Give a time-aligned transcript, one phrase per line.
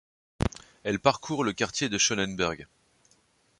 [0.83, 2.65] Elle parcourt le quartier de Schöneberg.